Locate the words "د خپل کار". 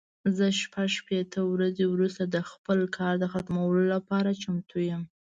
2.27-3.13